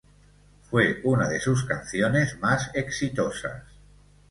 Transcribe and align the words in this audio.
Fue 0.63 0.99
una 1.03 1.29
de 1.29 1.39
sus 1.39 1.63
canciones 1.63 2.35
más 2.39 2.71
exitosas. 2.73 3.61